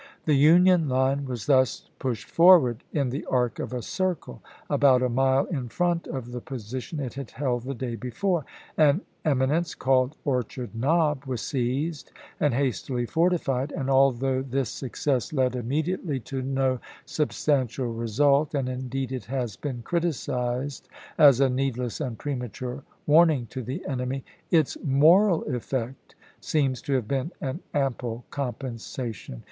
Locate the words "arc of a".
3.27-3.83